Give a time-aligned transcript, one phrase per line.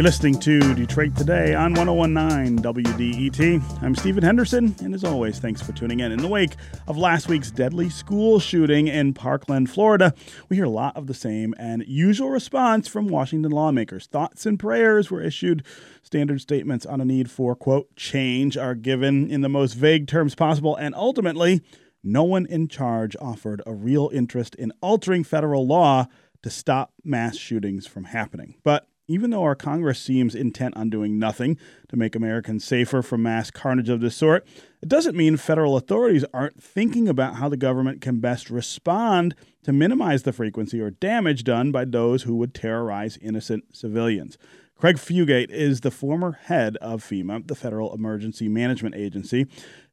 [0.00, 3.82] You're listening to Detroit Today on 1019 WDET.
[3.82, 6.10] I'm Stephen Henderson, and as always, thanks for tuning in.
[6.10, 6.56] In the wake
[6.88, 10.14] of last week's deadly school shooting in Parkland, Florida,
[10.48, 14.06] we hear a lot of the same and usual response from Washington lawmakers.
[14.06, 15.66] Thoughts and prayers were issued.
[16.02, 20.34] Standard statements on a need for, quote, change are given in the most vague terms
[20.34, 21.60] possible, and ultimately,
[22.02, 26.06] no one in charge offered a real interest in altering federal law
[26.42, 28.54] to stop mass shootings from happening.
[28.64, 33.22] But even though our Congress seems intent on doing nothing to make Americans safer from
[33.22, 34.46] mass carnage of this sort,
[34.80, 39.34] it doesn't mean federal authorities aren't thinking about how the government can best respond
[39.64, 44.38] to minimize the frequency or damage done by those who would terrorize innocent civilians.
[44.76, 49.46] Craig Fugate is the former head of FEMA, the Federal Emergency Management Agency.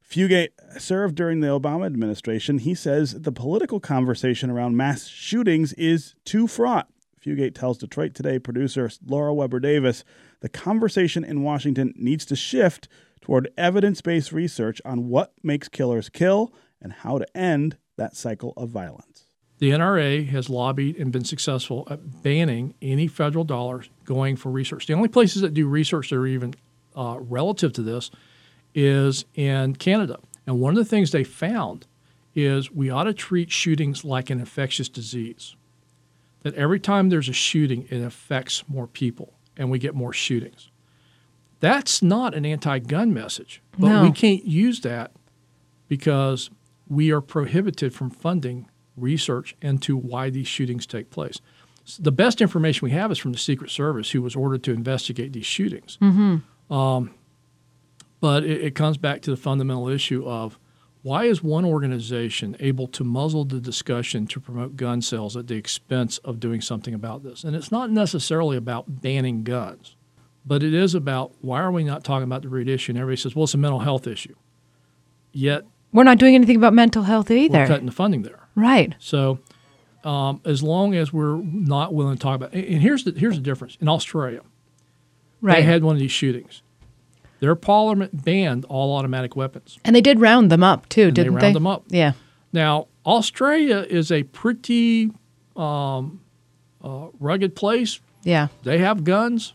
[0.09, 2.59] Fugate served during the Obama administration.
[2.59, 6.88] He says the political conversation around mass shootings is too fraught
[7.28, 10.06] Fugate tells Detroit Today producer Laura Weber Davis
[10.39, 12.88] the conversation in Washington needs to shift
[13.19, 18.53] toward evidence based research on what makes killers kill and how to end that cycle
[18.56, 19.25] of violence.
[19.58, 24.86] The NRA has lobbied and been successful at banning any federal dollars going for research.
[24.86, 26.53] The only places that do research that are even
[26.95, 28.09] uh, relative to this
[28.73, 30.19] is in Canada.
[30.45, 31.88] And one of the things they found
[32.36, 35.56] is we ought to treat shootings like an infectious disease
[36.43, 40.69] that every time there's a shooting, it affects more people and we get more shootings.
[41.59, 44.03] That's not an anti gun message, but No.
[44.03, 45.11] we can't use that
[45.88, 46.49] because
[46.88, 51.39] we are prohibited from funding research into why these shootings take place.
[51.85, 54.72] S- The best information we have is from the Secret Service, who was ordered to
[54.73, 55.97] investigate these shootings.
[56.69, 57.13] Um,
[58.19, 60.59] but it, it comes back to the fundamental issue of
[61.03, 65.56] why is one organization able to muzzle the discussion to promote gun sales at the
[65.56, 67.44] expense of doing something about this?
[67.44, 69.95] And it's not necessarily about banning guns,
[70.46, 72.91] but it is about why are we not talking about the root issue?
[72.91, 74.36] And everybody says, well, it's a mental health issue.
[75.31, 75.63] Yet
[75.94, 77.59] We're not doing anything about mental health either.
[77.59, 78.47] we're cutting the funding there.
[78.56, 78.96] Right.
[79.00, 79.40] So,
[80.03, 83.36] um, as long as we're not willing to talk about, and and here's the here's
[83.36, 83.78] the difference.
[83.81, 84.41] In Australia,
[85.41, 85.57] Right.
[85.57, 86.62] they had one of these shootings.
[87.40, 89.78] Their parliament banned all automatic weapons.
[89.86, 91.84] and they did round them up too, And they didn't round them up.
[91.90, 92.14] Yeah.
[92.53, 95.12] Now, Australia is a pretty
[95.56, 96.22] um,
[96.84, 98.00] uh, rugged place.
[98.24, 98.48] Yeah.
[98.64, 99.53] They have guns,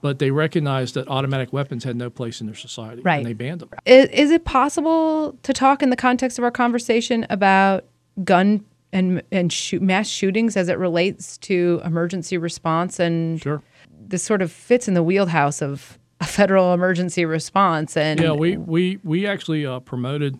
[0.00, 3.18] but they recognized that automatic weapons had no place in their society, Right.
[3.18, 3.68] and they banned them.
[3.84, 7.84] Is, is it possible to talk in the context of our conversation about
[8.24, 13.62] gun and and shoot, mass shootings as it relates to emergency response and Sure.
[14.08, 18.56] this sort of fits in the wheelhouse of a federal emergency response and Yeah, we
[18.56, 20.38] we we actually uh, promoted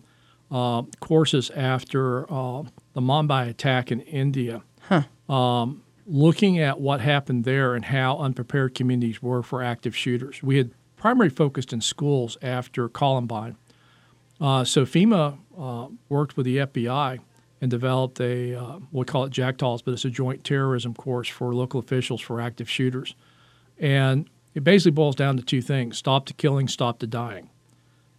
[0.51, 4.61] uh, courses after uh, the Mumbai attack in India,
[5.29, 10.43] um, looking at what happened there and how unprepared communities were for active shooters.
[10.43, 13.55] We had primarily focused in schools after Columbine.
[14.39, 17.19] Uh, so FEMA uh, worked with the FBI
[17.61, 21.53] and developed a uh, we call it JACTALS, but it's a joint terrorism course for
[21.53, 23.15] local officials for active shooters.
[23.79, 27.49] And it basically boils down to two things stop the killing, stop the dying.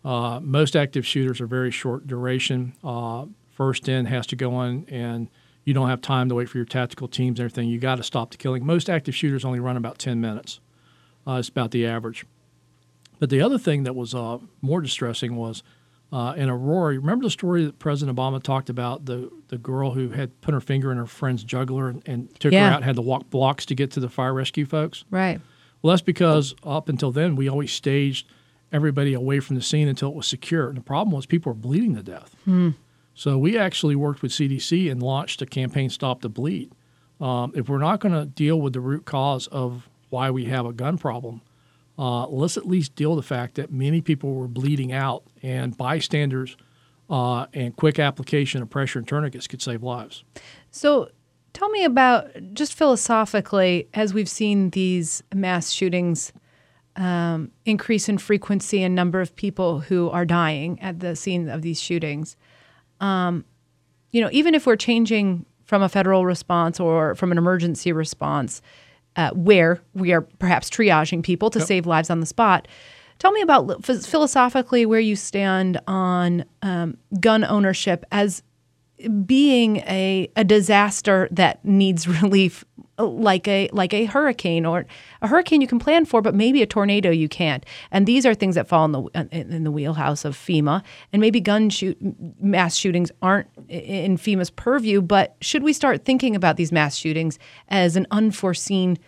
[0.05, 2.75] Uh, most active shooters are very short duration.
[2.83, 5.29] Uh, first in has to go on, and
[5.65, 7.69] you don't have time to wait for your tactical teams and everything.
[7.69, 8.67] You got to stop the killing.
[8.67, 10.59] Most active shooters only run about 10 minutes.
[11.27, 12.25] Uh, it's about the average.
[13.21, 15.63] But the other thing that was uh, more distressing was
[16.13, 16.97] uh, in Aurora.
[16.99, 20.61] Remember the story that President Obama talked about the, the girl who had put her
[20.61, 22.67] finger in her friend's jugular and, and took Yeah.
[22.67, 25.05] her out and had to walk blocks to get to the fire rescue folks?
[25.11, 25.41] right.
[25.83, 28.27] Well, that's because up until then, we always staged
[28.73, 30.69] everybody away from the scene until it was secure.
[30.69, 32.35] And the problem was people were bleeding to death.
[33.15, 36.73] So we actually worked with CDC and launched a campaign, Stop the Bleed.
[37.21, 40.65] Um, if we're not going to deal with the root cause of why we have
[40.65, 41.43] a gun problem,
[41.99, 45.77] uh, let's at least deal with the fact that many people were bleeding out, and
[45.77, 46.57] bystanders
[47.11, 50.25] uh, and quick application of pressure and tourniquets could save lives.
[50.71, 51.11] So
[51.53, 56.33] tell me about just philosophically, as we've seen these mass shootings
[56.97, 61.63] um, increase in frequency and number of people who are dying at the scene of
[61.63, 62.37] these shootings.
[63.01, 63.45] Um,
[64.11, 68.61] you know, even if we're changing from a federal response or from an emergency response,
[69.17, 72.69] uh, where we are perhaps triaging people to save lives on the spot.
[73.19, 78.43] Tell me about ph- philosophically where you stand on um, gun ownership as
[79.27, 82.65] being a, a disaster that needs relief
[82.99, 84.87] like a like a hurricane or
[85.23, 88.35] a hurricane you can plan for but maybe a tornado you can't and these are
[88.35, 90.83] things that fall in the in, the wheelhouse of FEMA
[91.13, 91.97] and maybe gun shoot
[92.41, 97.39] mass shootings aren't in FEMA's purview but should we start thinking about these mass shootings
[97.69, 98.99] as an unforeseen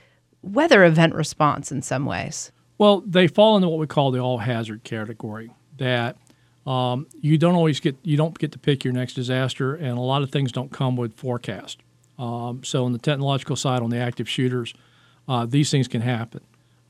[0.45, 2.53] weather event response in some ways.
[2.79, 5.51] Well, they fall into what we call the all hazard category.
[5.79, 6.17] That
[6.67, 10.01] um, you don't always get you don't get to pick your next disaster, and a
[10.01, 11.81] lot of things don't come with forecast.
[12.19, 14.73] Um, so on the technological side, on the active shooters,
[15.29, 16.41] uh, these things can happen.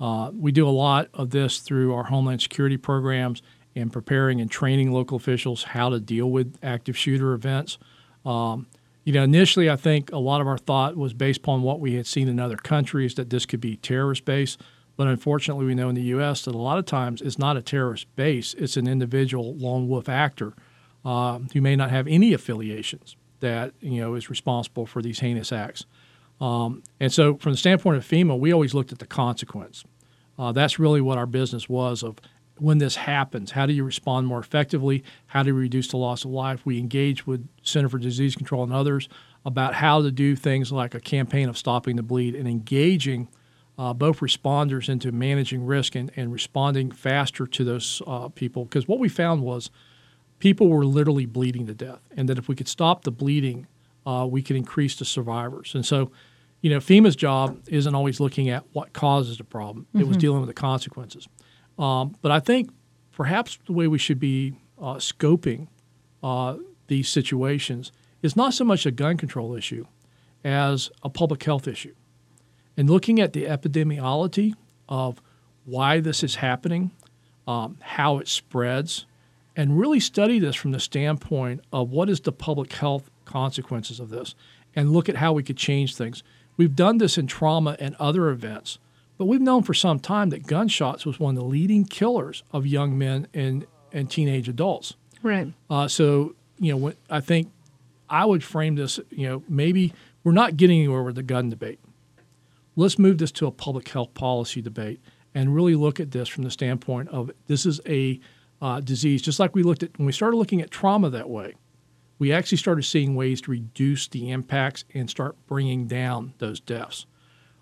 [0.00, 3.42] Uh, we do a lot of this through our homeland security programs
[3.74, 7.78] and preparing and training local officials how to deal with active shooter events.
[8.24, 8.66] Um,
[9.04, 11.94] you know, initially, I think a lot of our thought was based upon what we
[11.94, 14.60] had seen in other countries that this could be terrorist based.
[14.96, 16.44] But unfortunately, we know in the U.S.
[16.44, 20.08] that a lot of times it's not a terrorist base, it's an individual lone wolf
[20.08, 20.54] actor
[21.04, 25.52] uh, who may not have any affiliations that you know is responsible for these heinous
[25.52, 25.84] acts.
[26.40, 29.84] Um, and so, from the standpoint of FEMA, we always looked at the consequence.
[30.38, 32.18] Uh, that's really what our business was of
[32.58, 33.52] when this happens.
[33.52, 35.04] How do you respond more effectively?
[35.26, 36.64] How do you reduce the loss of life?
[36.64, 39.08] We engage with Center for Disease Control and others
[39.44, 43.28] about how to do things like a campaign of stopping the bleed and engaging
[43.78, 48.64] uh, both responders into managing risk and, and responding faster to those uh, people.
[48.64, 49.70] Because what we found was
[50.38, 53.66] people were literally bleeding to death, and that if we could stop the bleeding,
[54.06, 55.74] uh, we could increase the survivors.
[55.74, 56.12] And so,
[56.60, 60.00] you know, FEMA's job isn't always looking at what causes the problem; mm-hmm.
[60.00, 60.20] it was mm-hmm.
[60.20, 61.28] dealing with the consequences.
[61.78, 62.70] Um, but I think
[63.12, 65.68] perhaps the way we should be uh, scoping
[66.22, 66.56] uh,
[66.86, 67.90] these situations
[68.22, 69.86] is not so much a gun control issue
[70.44, 71.94] as a public health issue.
[72.76, 74.54] And looking at the epidemiology
[74.88, 75.20] of
[75.64, 76.90] why this is happening,
[77.46, 79.06] um, how it spreads,
[79.56, 84.10] and really study this from the standpoint of what is the public health consequences of
[84.10, 84.34] this
[84.74, 86.22] and look at how we could change things.
[86.56, 88.78] We've done this in trauma and other events,
[89.18, 92.66] but we've known for some time that gunshots was one of the leading killers of
[92.66, 94.94] young men and, and teenage adults.
[95.22, 95.52] Right.
[95.70, 97.50] Uh, so, you know, I think
[98.10, 99.92] I would frame this, you know, maybe
[100.22, 101.78] we're not getting anywhere with the gun debate.
[102.76, 105.00] Let's move this to a public health policy debate
[105.34, 108.20] and really look at this from the standpoint of this is a
[108.60, 111.54] uh, disease, just like we looked at when we started looking at trauma that way.
[112.18, 117.06] We actually started seeing ways to reduce the impacts and start bringing down those deaths.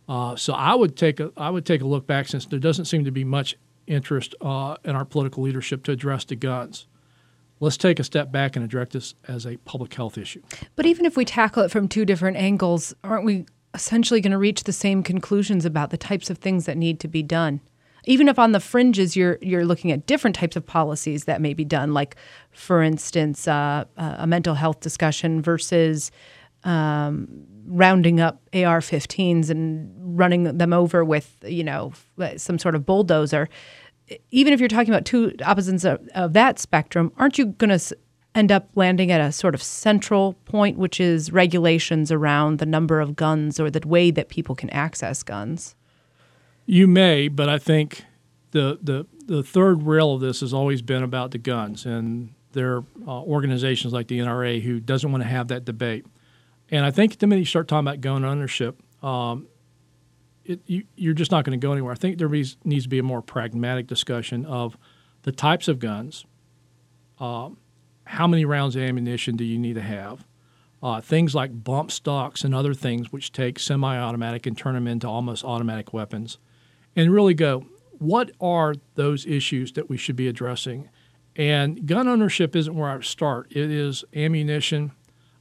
[0.08, 2.84] Uh, so I would take a I would take a look back since there doesn't
[2.84, 3.56] seem to be much
[3.86, 6.86] interest uh, in our political leadership to address the guns.
[7.60, 10.42] Let's take a step back and address this as a public health issue.
[10.74, 14.38] But even if we tackle it from two different angles, aren't we essentially going to
[14.38, 17.60] reach the same conclusions about the types of things that need to be done?
[18.04, 21.54] Even if on the fringes you're you're looking at different types of policies that may
[21.54, 22.16] be done, like
[22.50, 26.10] for instance, uh, a mental health discussion versus
[26.64, 27.28] um,
[27.66, 31.92] rounding up AR-15s and running them over with you know
[32.36, 33.48] some sort of bulldozer.
[34.30, 37.96] Even if you're talking about two opposites of, of that spectrum, aren't you going to
[38.34, 43.00] end up landing at a sort of central point, which is regulations around the number
[43.00, 45.74] of guns or the way that people can access guns?
[46.66, 48.04] You may, but I think
[48.52, 52.76] the the the third rail of this has always been about the guns, and there
[52.76, 56.06] are uh, organizations like the NRA who doesn't want to have that debate.
[56.70, 59.46] And I think the minute you start talking about gun ownership, um,
[60.44, 61.92] it, you, are just not going to go anywhere.
[61.92, 64.76] I think there needs, needs to be a more pragmatic discussion of
[65.22, 66.24] the types of guns,
[67.20, 67.58] um,
[68.04, 70.26] how many rounds of ammunition do you need to have,
[70.82, 75.08] uh, things like bump stocks and other things which take semi-automatic and turn them into
[75.08, 76.38] almost automatic weapons,
[76.96, 77.64] and really go,
[77.98, 80.88] what are those issues that we should be addressing?
[81.36, 83.46] And gun ownership isn't where I start.
[83.50, 84.92] It is ammunition.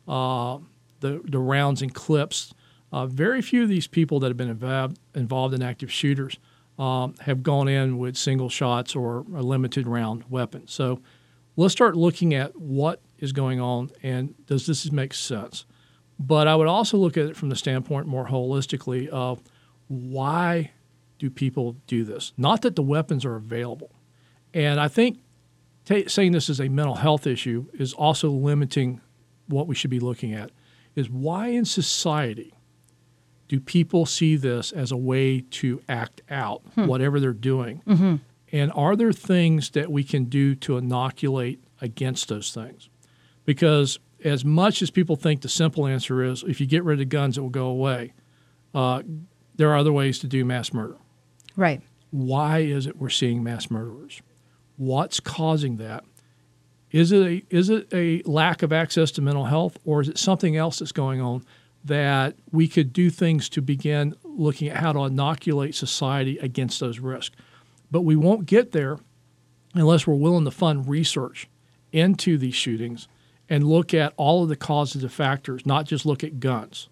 [0.07, 0.59] Uh,
[1.01, 2.53] the, the rounds and clips.
[2.93, 6.37] Uh, very few of these people that have been involved, involved in active shooters
[6.79, 10.67] um, have gone in with single shots or a limited round weapon.
[10.67, 11.01] So
[11.55, 15.65] let's start looking at what is going on and does this make sense?
[16.19, 19.41] But I would also look at it from the standpoint more holistically of
[19.87, 20.71] why
[21.19, 22.33] do people do this?
[22.37, 23.91] Not that the weapons are available.
[24.53, 25.19] And I think
[25.85, 29.01] t- saying this is a mental health issue is also limiting
[29.47, 30.51] what we should be looking at
[30.95, 32.53] is why in society
[33.47, 36.85] do people see this as a way to act out hmm.
[36.85, 37.81] whatever they're doing?
[37.85, 38.15] Mm-hmm.
[38.51, 42.89] And are there things that we can do to inoculate against those things?
[43.45, 47.09] Because as much as people think the simple answer is if you get rid of
[47.09, 48.13] guns, it will go away,
[48.73, 49.01] uh,
[49.55, 50.97] there are other ways to do mass murder.
[51.55, 51.81] Right.
[52.11, 54.21] Why is it we're seeing mass murderers?
[54.77, 56.03] What's causing that?
[56.91, 60.17] Is it a, is it a lack of access to mental health, or is it
[60.17, 61.45] something else that's going on
[61.85, 66.99] that we could do things to begin looking at how to inoculate society against those
[66.99, 67.35] risks?
[67.91, 68.97] But we won't get there
[69.75, 71.49] unless we're willing to fund research
[71.91, 73.07] into these shootings
[73.49, 76.87] and look at all of the causative factors, not just look at guns.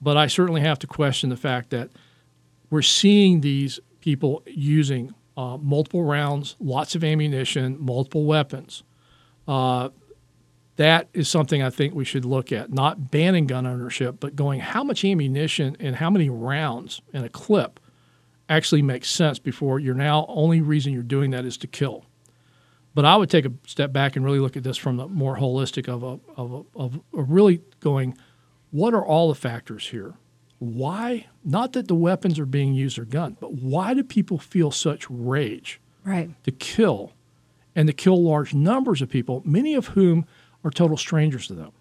[0.00, 1.90] But I certainly have to question the fact that
[2.68, 8.82] we're seeing these people using uh, multiple rounds, lots of ammunition, multiple weapons.
[9.48, 9.90] Uh,
[10.76, 12.70] that is something I think we should look at.
[12.70, 17.28] Not banning gun ownership, but going how much ammunition and how many rounds in a
[17.28, 17.80] clip
[18.48, 22.04] actually makes sense before you're now only reason you're doing that is to kill.
[22.94, 25.36] But I would take a step back and really look at this from the more
[25.36, 28.16] holistic of a, of a, of a really going,
[28.70, 30.14] what are all the factors here?
[30.58, 31.26] Why?
[31.44, 35.06] Not that the weapons are being used or guns, but why do people feel such
[35.10, 36.30] rage Right.
[36.44, 37.12] to kill
[37.74, 40.24] and to kill large numbers of people, many of whom
[40.64, 41.72] are total strangers to them?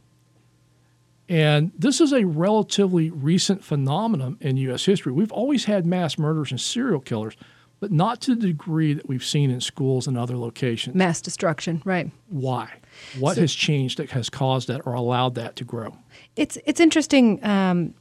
[1.28, 4.86] And this is a relatively recent phenomenon in U.S.
[4.86, 5.12] history.
[5.12, 7.36] We've always had mass murders and serial killers,
[7.80, 10.96] but not to the degree that we've seen in schools and other locations.
[10.96, 11.82] Mass destruction.
[11.84, 12.12] Right.
[12.30, 12.72] Why?
[13.18, 15.98] What has changed that has caused that or allowed that to grow?
[16.36, 17.44] It's it's interesting.
[17.44, 17.96] Um,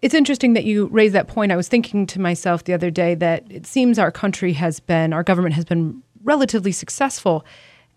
[0.00, 1.52] it's interesting that you raise that point.
[1.52, 5.12] I was thinking to myself the other day that it seems our country has been,
[5.12, 7.44] our government has been relatively successful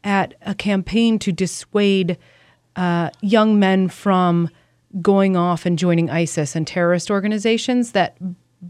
[0.04, 2.18] at a campaign to dissuade
[2.76, 4.50] uh, young men from
[5.02, 7.92] going off and joining ISIS and terrorist organizations.
[7.92, 8.18] That,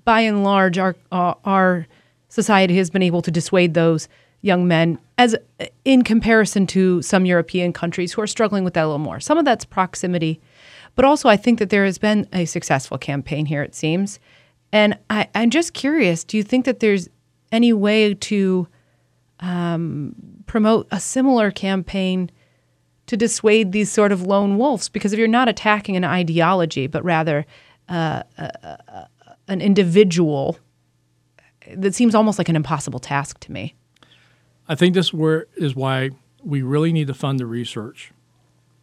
[0.04, 1.88] by and large, our our,
[2.28, 4.10] society has been able to dissuade those
[4.42, 5.36] young men as
[5.86, 9.22] in comparison to some European countries who are struggling with that a little more.
[9.22, 10.42] Some of that's proximity,
[10.96, 13.64] but also I think that there has been a successful campaign here.
[13.64, 14.20] It seems,
[14.74, 16.26] and I, I'm just curious.
[16.26, 17.08] Do you think that there's
[17.52, 18.68] any way to
[19.40, 22.30] um, promote a similar campaign
[23.08, 24.90] to dissuade these sort of lone wolves?
[24.90, 27.46] Because if you're not attacking an ideology, but rather
[27.90, 28.50] uh, uh,
[28.88, 29.06] uh,
[29.48, 30.58] an individual,
[31.76, 33.76] that seems almost like an impossible task to me.
[34.68, 36.12] I think this where is why
[36.44, 38.12] we really need to fund the research,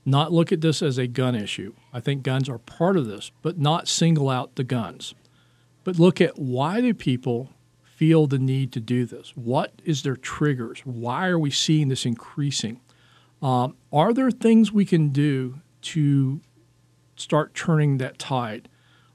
[0.04, 1.74] not look at this as a gun issue.
[1.92, 5.14] I think guns are part of this, but not single out the guns,
[5.84, 7.50] but look at why do people
[7.84, 9.32] feel the need to do this?
[9.36, 10.80] What is their triggers?
[10.80, 12.80] Why are we seeing this increasing?
[13.42, 16.40] Um, are there things we can do to
[17.16, 18.68] start turning that tide?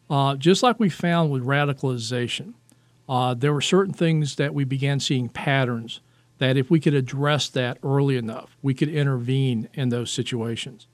[0.10, 2.54] Uh, just like we found with radicalization,
[3.10, 6.02] uh, there were certain things that we began seeing patterns
[6.40, 10.88] that if we could address that early enough, we could intervene in those situations.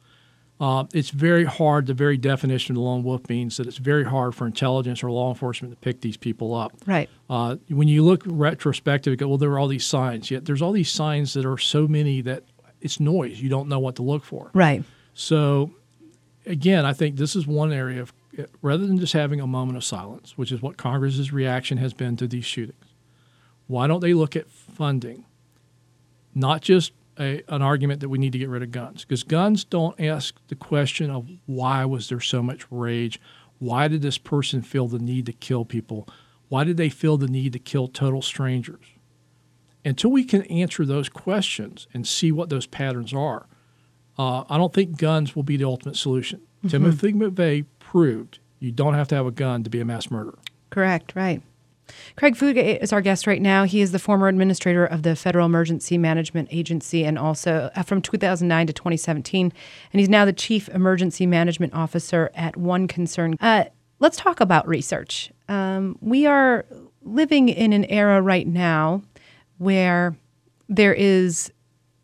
[0.60, 1.88] Uh, it's very hard.
[1.88, 5.12] The very definition of the lone wolf means that it's very hard for intelligence or
[5.12, 6.72] law enforcement to pick these people up.
[6.86, 7.10] Right.
[7.30, 10.32] Uh, when you look retrospective, you go, well, there are all these signs.
[10.32, 12.44] Yet there's all these signs that are so many that
[12.84, 13.42] it's noise.
[13.42, 14.52] You don't know what to look for.
[14.54, 14.84] Right.
[15.14, 15.72] So,
[16.46, 18.14] again, I think this is one area of
[18.62, 22.18] rather than just having a moment of silence, which is what Congress's reaction has been
[22.18, 22.86] to these shootings.
[23.68, 25.26] Why don't they look at funding,
[26.34, 29.06] not just a, an argument that we need to get rid of guns?
[29.06, 33.22] Because guns don't ask the question of why was there so much rage?
[33.60, 36.08] Why did this person feel the need to kill people?
[36.50, 38.86] Why did they feel the need to kill total strangers?
[39.86, 43.48] Until we can answer those questions and see what those patterns are,
[44.18, 46.40] uh, I don't think guns will be the ultimate solution.
[46.40, 46.68] Mm-hmm.
[46.70, 50.40] Timothy McVeigh proved you don't have to have a gun to be a mass murderer.
[50.70, 51.42] Correct, right.
[52.16, 53.66] Craig Fugate is our guest right now.
[53.66, 58.02] He is the former administrator of the Federal Emergency Management Agency and also uh, from
[58.02, 59.52] 2009 to 2017.
[59.92, 63.36] And he's now the chief emergency management officer at One Concern.
[63.42, 63.66] Uh,
[64.00, 65.32] let's talk about research.
[65.50, 66.66] Um, we are
[67.02, 69.02] living in an era right now
[69.64, 70.16] where
[70.70, 71.52] there is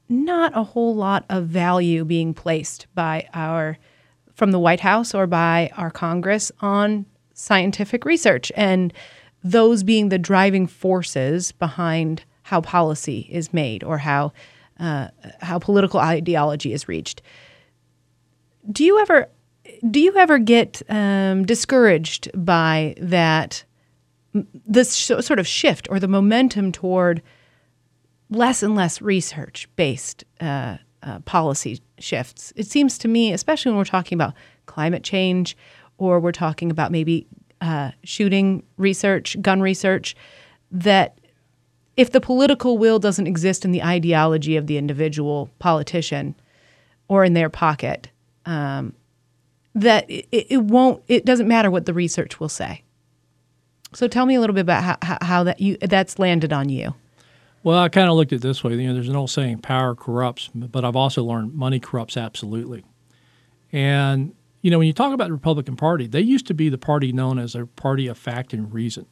[0.08, 3.78] not a whole lot of value being placed by our
[4.34, 8.94] from the White House or by our Congress on scientific research and
[9.44, 14.32] those being the driving forces behind how policy is made or how
[14.80, 15.10] uh,
[15.42, 17.22] how political ideology is reached.
[18.72, 19.30] Do you ever
[19.90, 23.64] do you ever get um, discouraged by that
[24.34, 27.22] this sh- sort of shift or the momentum toward
[28.30, 32.54] less and less research based uh, uh, policy shifts.
[32.56, 34.34] It seems to me, especially when we're talking about
[34.66, 35.58] climate change
[35.98, 37.28] or we're talking about maybe
[37.62, 40.16] uh, shooting research, gun research,
[40.72, 41.20] that
[41.98, 46.36] if the political will doesn't exist in the ideology of the individual politician
[47.10, 48.10] or in their pocket,
[48.46, 48.94] um,
[49.76, 51.04] that it, it won't.
[51.08, 52.84] It doesn't matter what the research will say.
[53.94, 56.94] So tell me a little bit about how, how that you that's landed on you.
[57.64, 58.76] Well, I kind of looked at it this way.
[58.76, 62.86] You know, there's an old saying, "Power corrupts," but I've also learned money corrupts absolutely.
[63.72, 66.78] And you know, when you talk about the Republican Party, they used to be the
[66.78, 69.06] party known as a party of fact and reason,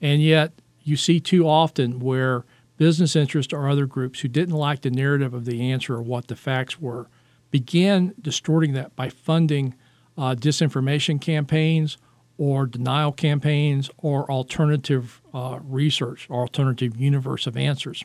[0.00, 2.44] and yet you see too often where
[2.76, 6.26] business interests or other groups who didn't like the narrative of the answer or what
[6.26, 7.08] the facts were
[7.50, 9.74] began distorting that by funding
[10.18, 11.96] uh, disinformation campaigns
[12.36, 18.04] or denial campaigns or alternative uh, research or alternative universe of answers.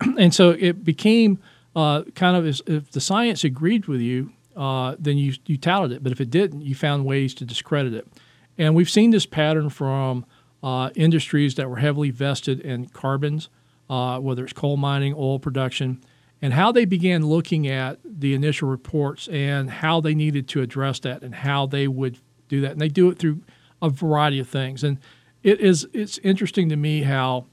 [0.18, 1.38] and so it became
[1.76, 5.92] uh, kind of as, if the science agreed with you, uh, then you, you touted
[5.92, 6.02] it.
[6.02, 8.08] But if it didn't, you found ways to discredit it.
[8.56, 10.26] And we've seen this pattern from
[10.62, 13.48] uh, industries that were heavily vested in carbons,
[13.88, 16.02] uh, whether it's coal mining, oil production,
[16.42, 20.98] and how they began looking at the initial reports and how they needed to address
[21.00, 22.18] that and how they would
[22.48, 22.72] do that.
[22.72, 23.42] And they do it through
[23.80, 24.84] a variety of things.
[24.84, 24.98] And
[25.42, 27.46] it is it's interesting to me how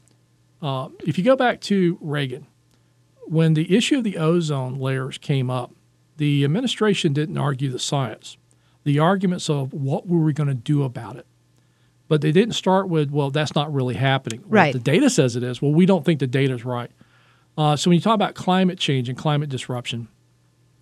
[0.62, 2.48] uh, if you go back to Reagan,
[3.27, 5.72] when the issue of the ozone layers came up,
[6.17, 8.38] the administration didn't argue the science,
[8.84, 11.25] the arguments of what were we going to do about it.
[12.08, 14.41] But they didn't start with, well, that's not really happening.
[14.41, 14.74] Well, right.
[14.74, 15.62] The data says it is.
[15.62, 16.91] Well, we don't think the data is right.
[17.58, 20.08] Uh, so when you talk about climate change and climate disruption,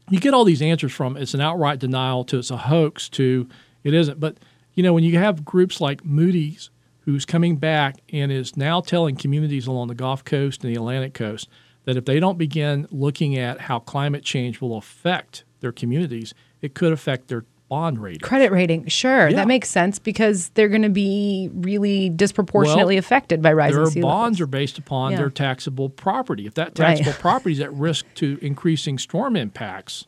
[0.10, 3.48] you get all these answers from it's an outright denial to it's a hoax to
[3.84, 4.20] it isn't.
[4.20, 4.38] But
[4.74, 6.70] you know when you have groups like Moody's
[7.02, 11.14] who's coming back and is now telling communities along the Gulf Coast and the Atlantic
[11.14, 11.50] Coast
[11.86, 16.74] that if they don't begin looking at how climate change will affect their communities, it
[16.74, 18.22] could affect their bond rating.
[18.22, 19.36] Credit rating, sure, Yeah.
[19.36, 24.02] that makes sense because they're going to be really disproportionately Well, affected by rising Their
[24.02, 24.42] bonds levels.
[24.42, 25.18] are based upon Yeah.
[25.18, 26.46] their taxable property.
[26.46, 26.96] If that Right.
[26.98, 30.06] taxable property is at risk to increasing storm impacts,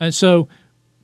[0.00, 0.48] and so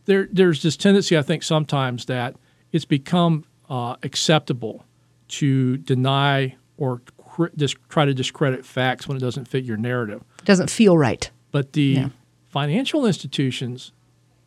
[0.07, 2.37] there, there's this tendency, I think, sometimes that
[2.73, 4.85] it's become uh, acceptable
[5.29, 10.23] to deny or cr- dis- try to discredit facts when it doesn't fit your narrative.
[10.45, 11.31] Doesn't feel right.
[11.51, 12.09] But the Yeah.
[12.49, 13.93] financial institutions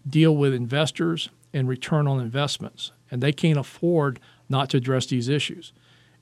[0.07, 5.27] deal with investors and return on investments, and they can't afford not to address these
[5.27, 5.73] issues.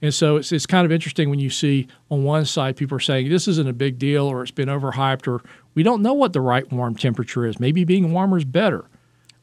[0.02, 3.02] And so it's, it's kind of interesting when you see on one side people are
[3.02, 5.42] saying this isn't a big deal or it's been overhyped or
[5.74, 7.60] we don't know what the right warm temperature is.
[7.60, 8.86] Maybe being warmer is better.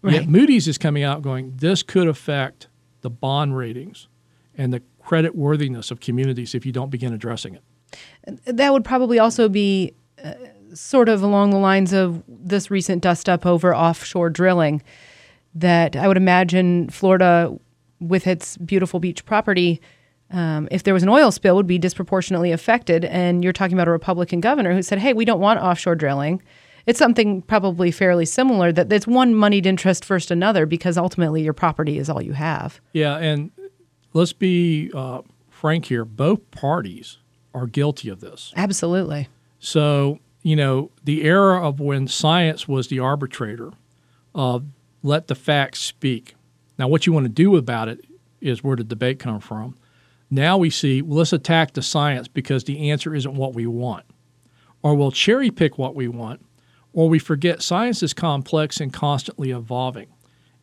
[0.04, 2.68] Yet Moody's is coming out going, this could affect
[3.03, 4.09] the bond ratings
[4.57, 7.62] and the credit worthiness of communities if you don't begin addressing it.
[8.44, 10.35] that would probably also be uh,
[10.74, 14.83] sort of along the lines of this recent dust up over offshore drilling.
[15.55, 17.55] That I would imagine Florida,
[18.00, 19.83] with its beautiful beach property,
[20.31, 23.05] um, if there was an oil spill, would be disproportionately affected.
[23.05, 26.42] And you're talking about a Republican governor who said, "Hey, we don't want offshore drilling."
[26.87, 28.73] It's something probably fairly similar.
[28.73, 32.81] That it's one moneyed interest first another because ultimately your property is all you have.
[32.92, 33.51] Yeah, and
[34.12, 36.05] let's be uh, frank here.
[36.05, 37.18] Both parties
[37.55, 38.53] are guilty of this.
[38.57, 39.29] Absolutely.
[39.59, 43.71] So, you know, the era of when science was the arbitrator
[44.35, 44.64] of
[45.03, 46.35] let the facts speak.
[46.79, 48.05] Now, what you want to do about it
[48.40, 49.77] is where the debate come from.
[50.31, 54.05] Now we see, well, let's attack the science because the answer isn't what we want.
[54.83, 56.45] Or we'll cherry pick what we want,
[56.92, 60.09] or we forget science is complex and constantly evolving.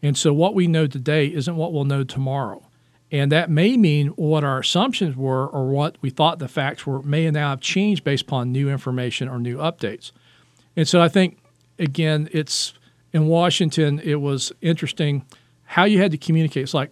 [0.02, 2.64] And so what we know today isn't what we'll know tomorrow.
[3.12, 7.02] And that may mean what our assumptions were or what we thought the facts were
[7.02, 10.12] may now have changed based upon new information or new updates.
[10.76, 11.40] And so I think,
[11.80, 12.74] again, it's
[13.12, 15.26] in Washington, it was interesting
[15.64, 16.64] how you had to communicate.
[16.64, 16.92] It's like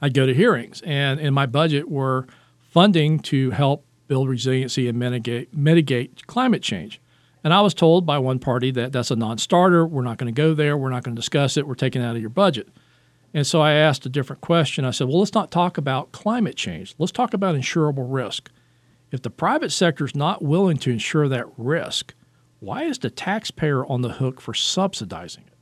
[0.00, 2.26] I'd go to hearings, and in my budget were
[2.70, 7.00] funding to help build resiliency and mitigate, mitigate climate change.
[7.44, 9.86] And I was told by one party that that's a non starter.
[9.86, 10.76] We're not going to go there.
[10.76, 11.66] We're not going to discuss it.
[11.66, 12.68] We're taking it out of your budget.
[13.34, 14.84] And so I asked a different question.
[14.84, 16.94] I said, well, let's not talk about climate change.
[16.98, 18.50] Let's talk about insurable risk.
[19.10, 22.14] If the private sector is not willing to insure that risk,
[22.60, 25.52] why is the taxpayer on the hook for subsidizing it?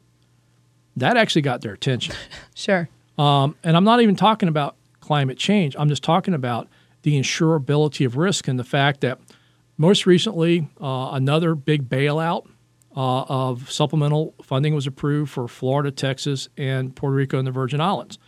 [0.97, 2.15] That actually got their attention.
[2.55, 2.89] Sure.
[3.19, 5.77] Um, and I'm not even talking about climate change.
[5.79, 6.69] I'm just talking about
[7.03, 9.19] the insurability of risk and the fact that
[9.77, 12.47] most recently, uh, another big bailout
[12.97, 17.81] uh, of supplemental funding was approved for Florida, Texas, and Puerto Rico and the Virgin
[17.81, 18.19] Islands.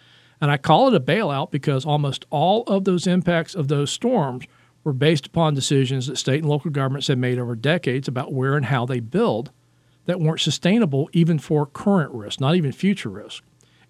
[0.40, 4.44] And I call it a bailout because almost all of those impacts of those storms
[4.84, 8.54] were based upon decisions that state and local governments had made over decades about where
[8.54, 9.50] and how they build
[10.04, 13.42] that weren't sustainable even for current risk, not even future risk.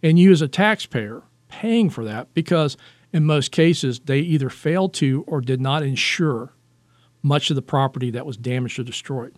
[0.02, 2.76] And you, as a taxpayer, paying for that because
[3.12, 6.52] in most cases they either failed to or did not insure
[7.22, 9.35] much of the property that was damaged or destroyed.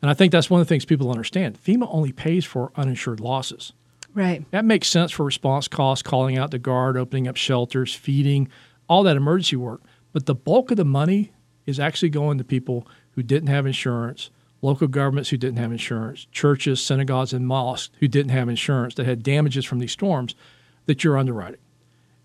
[0.00, 1.58] And I think that's one of the things people understand.
[1.62, 3.72] FEMA only pays for uninsured losses.
[4.14, 4.44] Right.
[4.50, 8.48] That makes sense for response costs, calling out the guard, opening up shelters, feeding,
[8.88, 9.82] all that emergency work.
[10.12, 11.32] But the bulk of the money
[11.66, 14.30] is actually going to people who didn't have insurance,
[14.62, 19.06] local governments who didn't have insurance, churches, synagogues, and mosques who didn't have insurance that
[19.06, 20.34] had damages from these storms
[20.86, 21.60] that you're underwriting.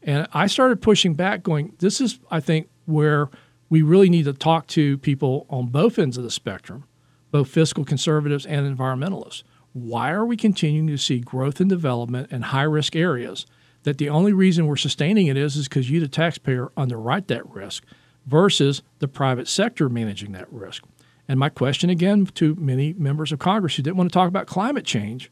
[0.02, 3.30] And I started pushing back, going, this is, I think, where
[3.70, 6.86] we really need to talk to people on both ends of the spectrum,
[7.32, 9.44] both fiscal conservatives and environmentalists.
[9.74, 13.46] Why are we continuing to see growth and development in high risk areas
[13.84, 17.50] that the only reason we're sustaining it is is because you, the taxpayer, underwrite that
[17.50, 17.84] risk
[18.26, 20.84] versus the private sector managing that risk.
[21.28, 24.48] And my question again to many members of Congress who didn't want to talk about
[24.48, 25.32] climate change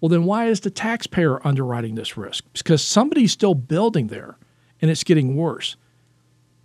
[0.00, 2.44] well, then why is the taxpayer underwriting this risk?
[2.52, 4.36] Because somebody's still building there
[4.80, 5.76] and it's getting worse.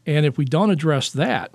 [0.05, 1.53] And if we don't address that,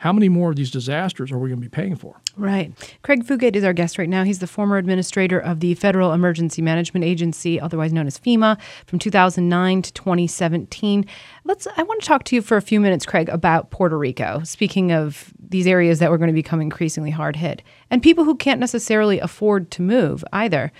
[0.00, 2.22] how many more of these disasters are we going to be paying for?
[2.34, 2.72] Right.
[3.02, 4.24] Craig Fugate is our guest right now.
[4.24, 8.98] He's the former administrator of the Federal Emergency Management Agency, otherwise known as FEMA, from
[8.98, 11.04] 2009 to 2017.
[11.44, 14.40] Let's I want to talk to you for a few minutes, Craig, about Puerto Rico.
[14.42, 18.36] Speaking of these areas that were going to become increasingly hard hit and people who
[18.36, 20.72] can't necessarily afford to move either.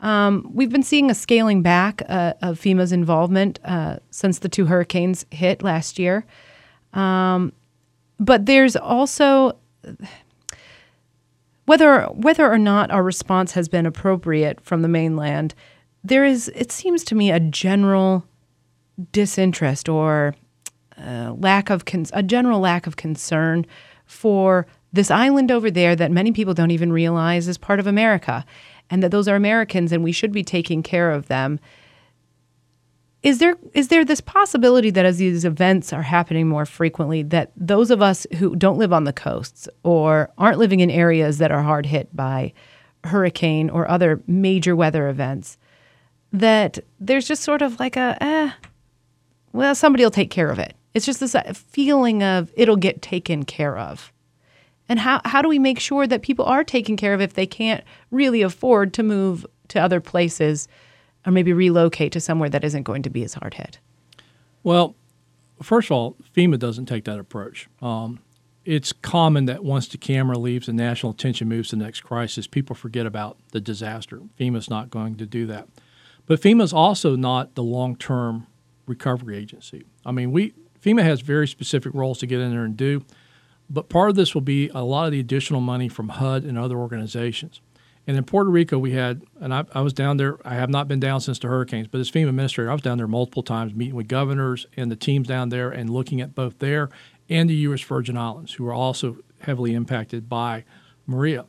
[0.00, 4.66] Um, we've been seeing a scaling back uh, of FEMA's involvement uh, since the two
[4.66, 6.24] hurricanes hit last year.
[6.92, 7.52] Um,
[8.20, 9.56] but there's also
[11.66, 15.54] whether whether or not our response has been appropriate from the mainland,
[16.02, 18.24] there is it seems to me a general
[19.12, 20.34] disinterest or
[20.96, 23.66] uh, lack of con- a general lack of concern
[24.06, 28.44] for this island over there that many people don't even realize is part of America
[28.90, 31.60] and that those are Americans and we should be taking care of them.
[33.22, 37.50] Is there is there this possibility that as these events are happening more frequently that
[37.56, 41.50] those of us who don't live on the coasts or aren't living in areas that
[41.50, 42.52] are hard hit by
[43.04, 45.58] hurricane or other major weather events
[46.32, 48.52] that there's just sort of like a eh
[49.52, 50.74] well somebody will take care of it.
[50.94, 54.12] It's just this uh, feeling of it'll get taken care of
[54.88, 57.46] and how how do we make sure that people are taken care of if they
[57.46, 60.68] can't really afford to move to other places
[61.26, 63.78] or maybe relocate to somewhere that isn't going to be as hard hit?
[64.62, 64.94] Well,
[65.62, 67.68] first of all, FEMA doesn't take that approach.
[67.82, 68.20] Um,
[68.64, 72.46] it's common that once the camera leaves and national attention moves to the next crisis,
[72.46, 74.20] people forget about the disaster.
[74.38, 75.68] FEMA's not going to do that.
[76.26, 78.46] But FEMA's also not the long term
[78.86, 79.84] recovery agency.
[80.04, 83.02] I mean, we FEMA has very specific roles to get in there and do,
[83.70, 86.58] but part of this will be a lot of the additional money from HUD and
[86.58, 87.60] other organizations.
[88.06, 90.38] And in Puerto Rico, we had, and I, I, was down there.
[90.42, 92.96] I have not been down since the hurricanes, but as FEMA administrator, I was down
[92.96, 96.58] there multiple times, meeting with governors and the teams down there, and looking at both
[96.58, 96.88] there
[97.28, 97.82] and the U.S.
[97.82, 100.64] Virgin Islands, who are also heavily impacted by
[101.06, 101.44] Maria.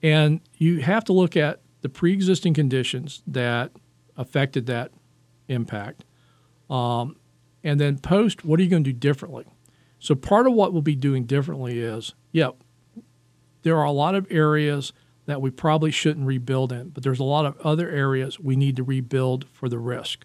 [0.00, 3.72] And you have to look at the pre-existing conditions that
[4.16, 4.92] affected that
[5.48, 6.04] impact,
[6.70, 7.16] um,
[7.64, 8.44] and then post.
[8.44, 9.44] What are you going to do differently?
[10.06, 12.50] So part of what we'll be doing differently is, yeah,
[13.62, 14.92] there are a lot of areas
[15.24, 18.76] that we probably shouldn't rebuild in, but there's a lot of other areas we need
[18.76, 20.24] to rebuild for the risk.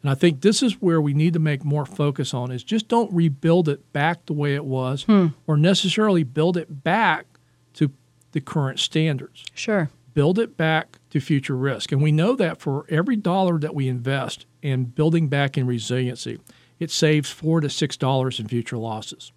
[0.00, 2.88] And I think this is where we need to make more focus on is just
[2.88, 5.26] don't rebuild it back the way it was hmm.
[5.46, 7.26] or necessarily build it back
[7.74, 7.92] to
[8.32, 9.44] the current standards.
[9.52, 9.90] Sure.
[10.14, 11.92] Build it back to future risk.
[11.92, 16.38] And we know that for every dollar that we invest in building back in resiliency,
[16.82, 19.32] it saves four to six dollars in future losses.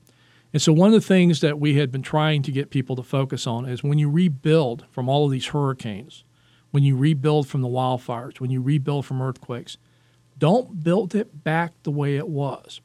[0.51, 3.03] And so, one of the things that we had been trying to get people to
[3.03, 6.23] focus on is when you rebuild from all of these hurricanes,
[6.71, 9.77] when you rebuild from the wildfires, when you rebuild from earthquakes,
[10.37, 12.81] don't build it back the way it was.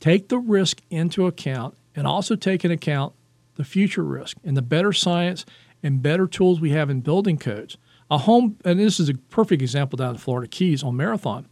[0.00, 3.14] Take the risk into account and also take into account
[3.56, 5.44] the future risk and the better science
[5.82, 7.76] and better tools we have in building codes.
[8.10, 11.46] A home, and this is a perfect example down in Florida Keys on Marathon.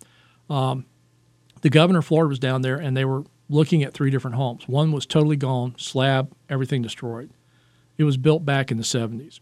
[0.51, 0.85] Um,
[1.63, 4.69] the governor of Florida was down there and they were looking at three different homes.
[4.69, 7.31] One was totally gone, slab, everything destroyed.
[7.97, 9.41] It was built back in the 70s.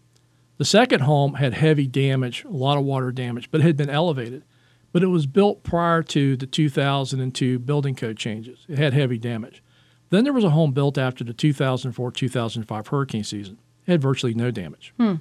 [0.59, 3.90] The second home had heavy damage, a lot of water damage, but it had been
[3.90, 4.44] elevated.
[4.92, 8.66] But it was built prior to the 2002 building code changes.
[8.68, 9.62] It had heavy damage.
[10.11, 13.59] Then there was a home built after the 2004 2005 hurricane season.
[13.87, 14.92] It had virtually no damage.
[14.98, 15.16] Hmm.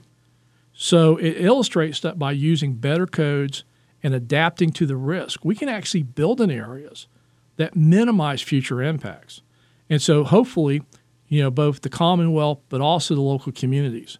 [0.74, 3.64] So it illustrates that by using better codes
[4.04, 7.08] and adapting to the risk, we can actually build in areas
[7.58, 9.42] that minimize future impacts.
[9.90, 10.82] And so hopefully,
[11.28, 14.18] you know, both the Commonwealth but also the local communities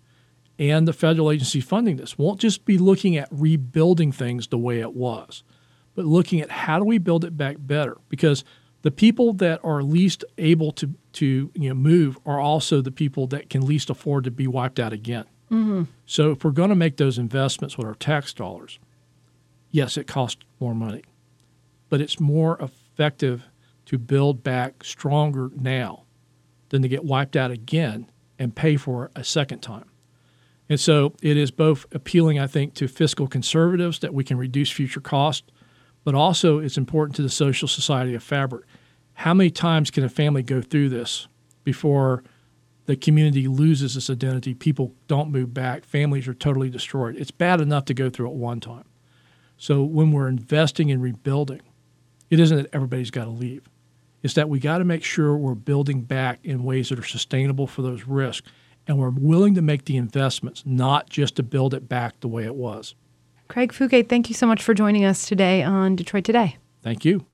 [0.60, 4.82] and the federal agency funding this won't just be looking at rebuilding things the way
[4.82, 5.44] it was,
[5.96, 8.44] but looking at how do we build it back better because
[8.82, 13.28] the people that are least able to to you know move are also the people
[13.28, 15.26] that can least afford to be wiped out again.
[15.50, 15.84] Mm-hmm.
[16.06, 18.80] So if we're going to make those investments with our tax dollars,
[19.72, 21.04] yes, it costs more money,
[21.90, 23.48] but it's more effective
[23.86, 26.04] to build back stronger now
[26.70, 29.90] than to get wiped out again and pay for it a second time.
[30.70, 34.70] And so it is both appealing, I think, to fiscal conservatives that we can reduce
[34.70, 35.48] future costs,
[36.04, 38.66] but also it's important to the social society of fabric.
[39.14, 41.28] How many times can a family go through this
[41.64, 42.24] before
[42.86, 44.54] the community loses its identity?
[44.54, 47.18] People don't move back, families are totally destroyed.
[47.18, 48.86] It's bad enough to go through it one time.
[49.60, 51.62] So when we're investing in rebuilding,
[52.30, 53.70] it isn't that everybody's got to leave.
[54.24, 57.68] It's that we got to make sure we're building back in ways that are sustainable
[57.68, 58.50] for those risks
[58.88, 62.46] and we're willing to make the investments, not just to build it back the way
[62.46, 62.96] it was.
[63.50, 66.58] Craig Fugate, thank you so much for joining us today on Detroit Today.
[66.82, 67.26] Thank you.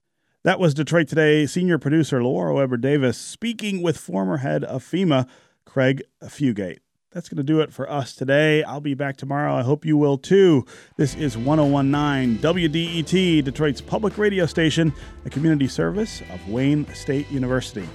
[0.43, 5.27] That was Detroit Today senior producer Laura Weber Davis speaking with former head of FEMA,
[5.65, 6.79] Craig Fugate.
[7.15, 8.61] That's going to do it for us today.
[8.63, 9.55] I'll be back tomorrow.
[9.55, 10.65] I hope you will too.
[10.97, 17.87] This is 1019 WDET, Detroit's public radio station, a community service of Wayne State University.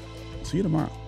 [0.43, 1.00] See you tomorrow.